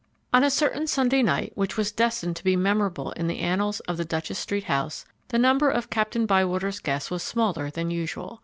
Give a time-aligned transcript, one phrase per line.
[0.33, 3.97] On a certain Sunday night, which was destined to be memorable in the annals of
[3.97, 8.39] the Duchess street house, the number of Captain Bywater's guests was smaller than usual.